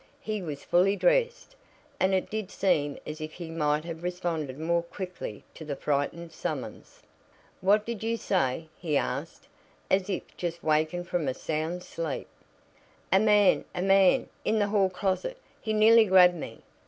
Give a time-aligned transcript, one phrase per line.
[0.23, 1.55] He was fully dressed,
[1.99, 6.31] and it did seem as if he might have responded more quickly to the frightened
[6.31, 7.03] summons.
[7.59, 9.47] "What did you say?" he asked,
[9.91, 12.27] as if just awakened from a sound sleep.
[13.13, 16.63] "A man a man in the hall closet he nearly grabbed me!"